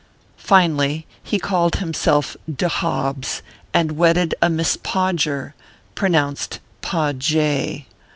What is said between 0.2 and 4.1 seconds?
Finally, he called himself De Hobbs, and